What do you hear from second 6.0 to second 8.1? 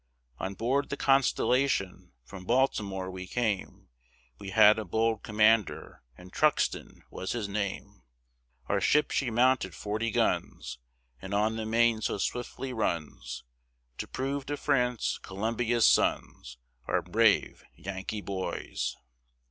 and Truxton was his name!